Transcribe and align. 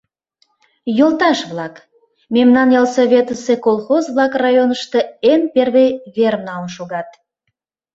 Йолташ-влак, 0.97 1.75
мемнан 2.33 2.69
ялсоветысе 2.79 3.55
колхоз-влак 3.65 4.33
районышто 4.43 4.99
эн 5.31 5.41
первый 5.53 5.89
верым 6.15 6.43
налын 6.49 6.69
шогат. 6.75 7.09